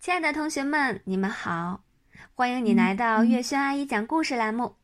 [0.00, 1.84] 亲爱的同学们，你们好！
[2.34, 4.76] 欢迎你来到月轩阿姨讲故事栏目。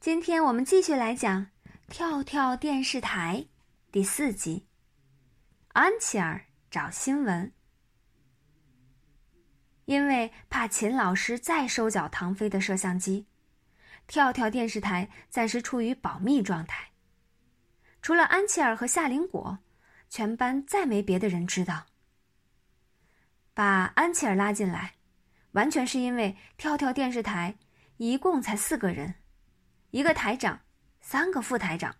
[0.00, 1.42] 今天我们继续来讲
[1.90, 3.44] 《跳跳电视台》
[3.92, 4.66] 第四集。
[5.74, 7.52] 安琪儿找新闻，
[9.84, 13.26] 因为怕秦老师再收缴唐飞的摄像机，
[14.06, 16.92] 跳跳电视台暂时处于保密状态。
[18.00, 19.58] 除了安琪儿和夏林果，
[20.08, 21.87] 全班再没别的人知道。
[23.58, 24.94] 把安琪儿拉进来，
[25.50, 27.56] 完全是因为跳跳电视台
[27.96, 29.16] 一共才四个人，
[29.90, 30.60] 一个台长，
[31.00, 31.96] 三个副台长，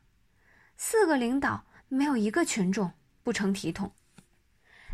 [0.76, 2.92] 四个领导，没有一个群众，
[3.24, 3.92] 不成体统。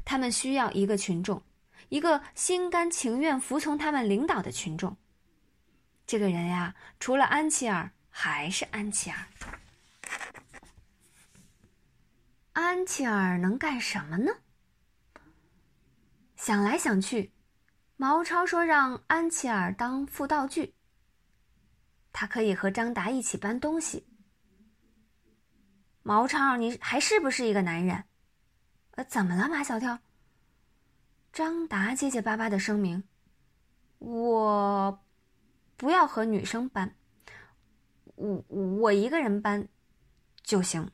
[0.06, 1.42] 他们需要一个群众，
[1.90, 4.96] 一个心甘情愿服从他们领导的群众。
[6.06, 9.26] 这个人呀，除了安琪儿，还是安琪儿。
[12.54, 14.32] 安琪儿能干什么呢？
[16.44, 17.32] 想来想去，
[17.96, 20.74] 毛超说让安琪儿当副道具。
[22.12, 24.06] 他可以和张达一起搬东西。
[26.02, 28.04] 毛超，你还是不是一个男人？
[28.90, 29.98] 呃，怎么了，马小跳？
[31.32, 33.02] 张达结结巴巴的声明
[33.96, 35.02] ：“我
[35.78, 36.94] 不要和女生搬，
[38.16, 39.66] 我我一个人搬
[40.42, 40.90] 就行。”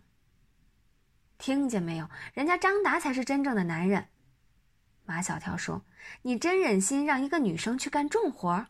[1.38, 2.08] 听见没有？
[2.34, 4.06] 人家张达才是真正的男人。
[5.10, 5.84] 马小跳说
[6.22, 8.68] ：“你真忍心让一个女生去干重活？”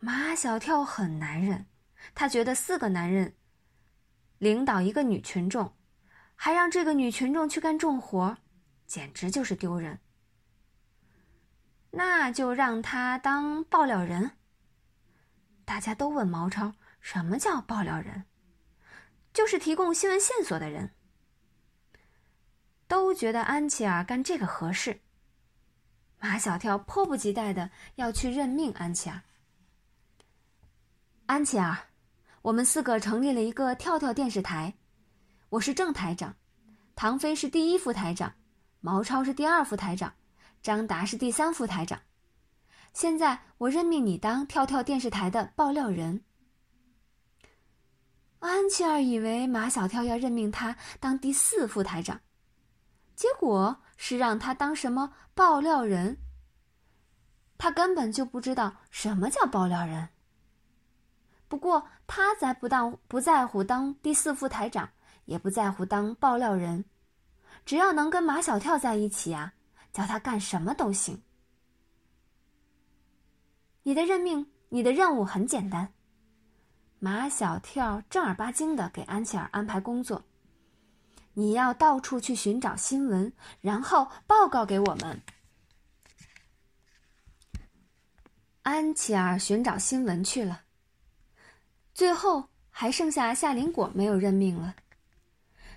[0.00, 1.66] 马小跳很男人，
[2.16, 3.36] 他觉得四个男人
[4.38, 5.72] 领导一个女群众，
[6.34, 8.38] 还让这个女群众去干重活，
[8.88, 10.00] 简直就是丢人。
[11.92, 14.32] 那就让他当爆料人。
[15.64, 18.24] 大家都问毛超：“什么叫爆料人？”
[19.32, 20.90] 就是提供新闻线索的人。
[22.88, 24.98] 都觉得安琪儿干这个合适。
[26.18, 29.22] 马小跳迫不及待的要去任命安琪儿。
[31.26, 31.78] 安琪儿，
[32.42, 34.74] 我们四个成立了一个跳跳电视台，
[35.50, 36.34] 我是正台长，
[36.96, 38.34] 唐飞是第一副台长，
[38.80, 40.12] 毛超是第二副台长，
[40.62, 42.00] 张达是第三副台长。
[42.94, 46.24] 现在我任命你当跳跳电视台的爆料人。
[48.38, 52.18] 安琪儿以为马小跳要任命他当第四副台长。
[53.18, 56.18] 结果是让他当什么爆料人？
[57.58, 60.10] 他根本就不知道什么叫爆料人。
[61.48, 64.88] 不过他才不当不在乎当第四副台长，
[65.24, 66.84] 也不在乎当爆料人，
[67.66, 69.52] 只要能跟马小跳在一起啊，
[69.92, 71.20] 叫他干什么都行。
[73.82, 75.92] 你的任命，你的任务很简单。
[77.00, 80.22] 马小跳正儿八经的给安琪儿安排工作。
[81.38, 85.22] 你要到处去寻找新闻，然后报告给我们。
[88.62, 90.64] 安琪儿寻找新闻去了，
[91.94, 94.74] 最后还剩下夏林果没有任命了。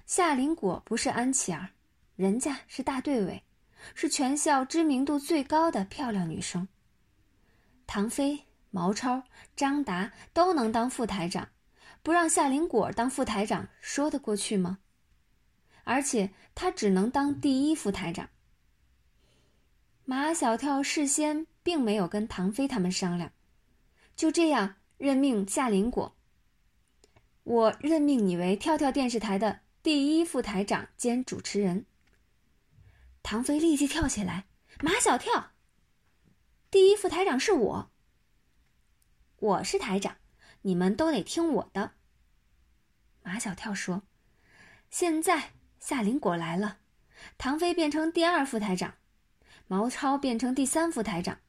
[0.08, 1.70] 夏林果不是安琪儿，
[2.16, 3.44] 人家是大队委，
[3.94, 6.68] 是全校知名度最高的漂亮女生。
[7.86, 9.22] 唐飞、毛超、
[9.56, 11.48] 张达都能当副台长，
[12.02, 14.80] 不让夏林果当副台长，说得过去吗？
[15.84, 18.30] 而且他只能当第一副台长。
[20.06, 23.32] 马小跳事先并没有跟唐飞他们商量，
[24.16, 26.16] 就这样任命夏林果。
[27.44, 31.86] 我任命你为跳跳电视台的第一副台长兼主持人。
[33.24, 34.48] 唐飞立即跳起来
[34.82, 35.52] ：“马小跳，
[36.70, 37.92] 第一副台长是我。
[39.38, 40.18] 我是台长，
[40.64, 41.94] 你们都得听我的。”
[43.24, 44.04] 马小跳说
[44.90, 46.78] ：“现在。”夏林果来了，
[47.40, 48.94] 唐飞变成第二副台长，
[49.68, 51.40] 毛超变成第三副台长，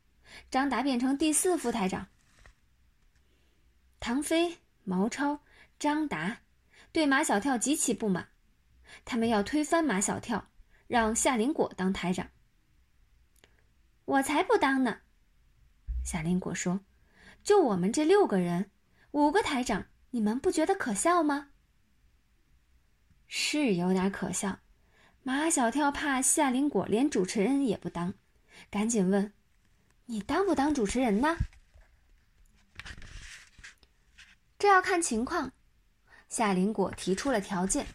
[0.51, 2.09] 张达变成第四副台长。
[4.01, 5.41] 唐飞、毛超、
[5.79, 6.39] 张达
[6.93, 8.29] 对马小跳极其不满，
[9.05, 10.49] 他们要推翻马小跳，
[10.89, 12.27] 让夏林果当台长。
[14.07, 15.01] 我才不当呢！
[16.03, 16.81] 夏林果说
[17.45, 18.71] ：“就我们这六个人，
[19.13, 21.51] 五个台长，你们不觉得可笑吗？”
[23.35, 24.59] 是有点可笑，
[25.23, 28.13] 马小跳怕夏林果连主持人也不当，
[28.71, 29.33] 赶紧问
[30.05, 31.39] ：“你当不当主持人呢？”
[34.59, 35.51] 这要看情况。
[36.29, 37.87] 夏林果提出了条件：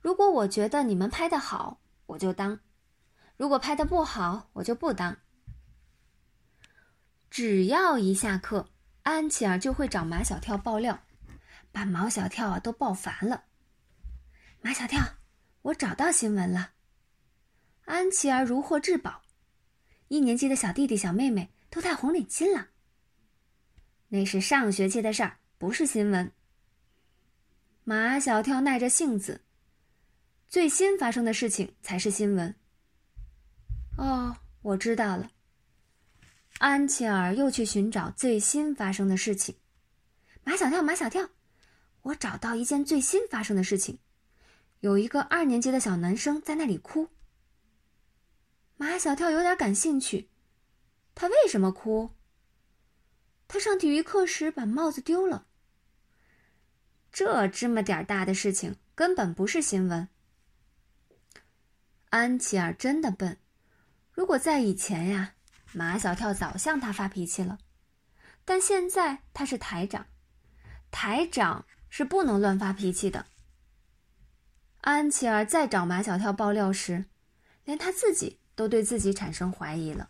[0.00, 2.58] 如果我觉得你们拍的好，我就当；
[3.36, 5.18] 如果拍的不好，我就不当。
[7.30, 8.68] 只要一下课，
[9.04, 11.04] 安琪儿就会找马小跳爆料，
[11.70, 13.44] 把毛小跳啊都爆烦了。
[14.64, 15.02] 马小跳，
[15.62, 16.70] 我找到新闻了。
[17.84, 19.22] 安琪儿如获至宝，
[20.06, 22.68] 一年级的小弟弟、小妹妹都戴红领巾了。
[24.06, 26.30] 那是上学期的事儿，不是新闻。
[27.82, 29.40] 马小跳耐着性子，
[30.48, 32.54] 最新发生的事情才是新闻。
[33.98, 35.28] 哦，我知道了。
[36.58, 39.56] 安琪儿又去寻找最新发生的事情。
[40.44, 41.28] 马小跳，马小跳，
[42.02, 43.98] 我找到一件最新发生的事情。
[44.82, 47.08] 有一个二年级的小男生在那里哭。
[48.76, 50.28] 马小跳有点感兴趣，
[51.14, 52.10] 他为什么哭？
[53.46, 55.46] 他上体育课时把帽子丢了。
[57.12, 60.08] 这芝麻点大的事情根本不是新闻。
[62.10, 63.38] 安琪儿真的笨，
[64.10, 65.34] 如果在以前呀，
[65.72, 67.60] 马小跳早向他发脾气了。
[68.44, 70.08] 但现在他是台长，
[70.90, 73.26] 台长是不能乱发脾气的。
[74.82, 77.04] 安琪儿再找马小跳爆料时，
[77.64, 80.08] 连他自己都对自己产生怀疑了。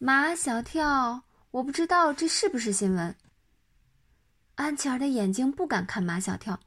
[0.00, 3.14] 马小跳，我不知道这是不是新闻。
[4.56, 6.58] 安琪儿的眼睛不敢看马小跳。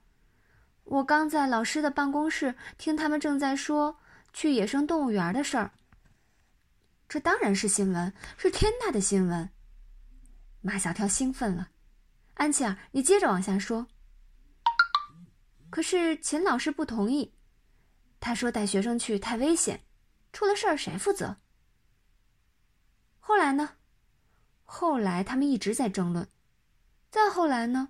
[0.86, 3.98] 我刚在老师的办公室听他们正在说
[4.32, 5.72] 去野生动物园的事儿。
[7.10, 9.50] 这当然是新闻，是天大的新闻。
[10.62, 11.72] 马小跳兴奋了。
[12.36, 13.88] 安琪儿，你接着往下说。
[15.76, 17.34] 可是秦老师不同意，
[18.22, 19.84] 他说带学生去太危险，
[20.32, 21.36] 出了事儿谁负责？
[23.20, 23.72] 后来呢？
[24.64, 26.26] 后来他们一直在争论。
[27.12, 27.90] 再后来呢？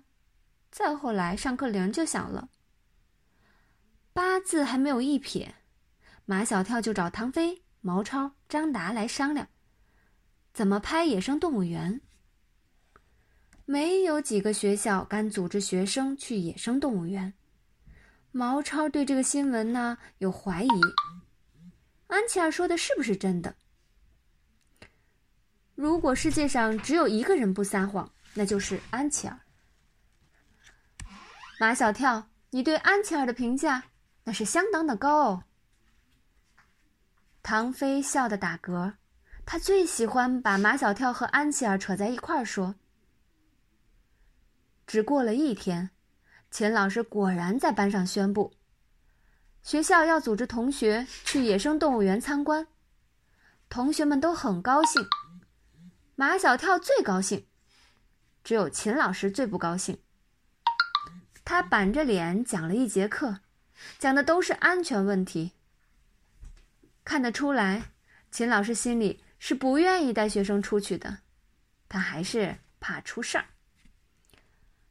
[0.72, 2.48] 再后来上课铃就响了。
[4.12, 5.54] 八字还没有一撇，
[6.24, 9.46] 马小跳就找唐飞、毛超、张达来商量，
[10.52, 12.00] 怎么拍野生动物园。
[13.64, 17.32] 没有几个学校敢组织学生去野生动物园。
[18.36, 20.68] 毛超对这个新闻呢有怀疑，
[22.08, 23.54] 安琪儿说的是不是真的？
[25.74, 29.40] 如果世界上只有一个人不撒谎，那就是安琪儿。
[31.58, 33.84] 马小跳，你对安琪儿的评价
[34.24, 35.44] 那是相当的高哦。
[37.42, 38.96] 唐飞笑得打嗝，
[39.46, 42.74] 他最喜欢把马小跳和安琪儿扯在一块儿说。
[44.86, 45.88] 只过了一天。
[46.50, 48.54] 秦老师果然在班上宣布，
[49.62, 52.66] 学校要组织同学去野生动物园参观。
[53.68, 55.04] 同学们都很高兴，
[56.14, 57.46] 马小跳最高兴，
[58.44, 59.98] 只有秦老师最不高兴。
[61.44, 63.40] 他板着脸讲了一节课，
[63.98, 65.52] 讲的都是安全问题。
[67.04, 67.90] 看得出来，
[68.30, 71.18] 秦老师心里是不愿意带学生出去的，
[71.88, 73.46] 他还是怕出事儿。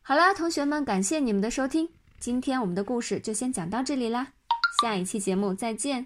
[0.07, 1.89] 好啦，同学们，感谢你们的收听。
[2.19, 4.33] 今天我们的故事就先讲到这里啦，
[4.79, 6.05] 下一期节目再见。